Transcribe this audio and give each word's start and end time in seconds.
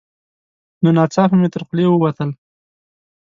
نو 0.81 0.89
ناڅاپه 0.97 1.35
مې 1.39 1.47
تر 1.53 1.61
خولې 1.67 1.85
ووتل: 1.89 2.29